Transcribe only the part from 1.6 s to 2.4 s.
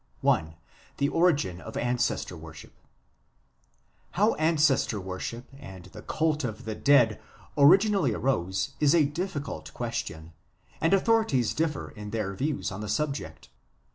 OF ANCESTOR